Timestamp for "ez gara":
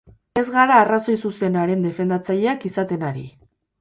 0.41-0.77